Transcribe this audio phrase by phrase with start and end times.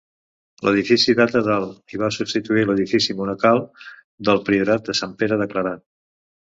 [0.67, 1.67] L'edifici data del
[1.97, 3.63] i va substituir l'edifici monacal
[4.31, 5.81] del priorat de Sant Pere de Clarà.